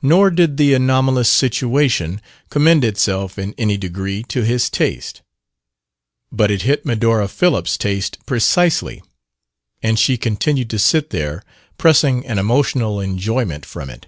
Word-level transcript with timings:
Nor 0.00 0.30
did 0.30 0.58
the 0.58 0.74
anomalous 0.74 1.28
situation 1.28 2.20
commend 2.50 2.84
itself 2.84 3.36
in 3.36 3.52
any 3.58 3.76
degree 3.76 4.22
to 4.28 4.44
his 4.44 4.70
taste. 4.70 5.22
But 6.30 6.52
it 6.52 6.62
hit 6.62 6.86
Medora 6.86 7.26
Phillips' 7.26 7.76
taste 7.76 8.24
precisely, 8.26 9.02
and 9.82 9.98
she 9.98 10.16
continued 10.16 10.70
to 10.70 10.78
sit 10.78 11.10
there, 11.10 11.42
pressing 11.78 12.24
an 12.28 12.38
emotional 12.38 13.00
enjoyment 13.00 13.66
from 13.66 13.90
it. 13.90 14.06